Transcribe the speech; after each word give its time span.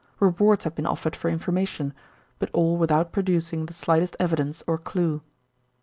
Rewards 0.19 0.63
had 0.63 0.73
been 0.73 0.87
offered 0.87 1.15
for 1.15 1.29
information; 1.29 1.93
but 2.39 2.49
all 2.53 2.75
without 2.75 3.11
producing 3.11 3.67
the 3.67 3.73
slightest 3.73 4.15
evidence 4.19 4.63
or 4.65 4.79
clue. 4.79 5.21